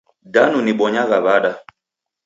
Danu 0.33 0.57
nibonyagha 0.61 1.17
wada? 1.25 1.51